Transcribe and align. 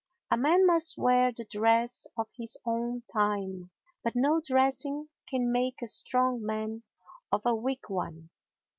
A 0.31 0.35
man 0.37 0.65
must 0.65 0.97
wear 0.97 1.31
the 1.31 1.45
dress 1.45 2.07
of 2.17 2.27
his 2.35 2.57
own 2.65 3.03
time, 3.13 3.69
but 4.03 4.13
no 4.15 4.41
dressing 4.43 5.09
can 5.27 5.51
make 5.51 5.79
a 5.83 5.87
strong 5.87 6.41
man 6.43 6.81
of 7.31 7.43
a 7.45 7.53
weak 7.53 7.87
one. 7.87 8.31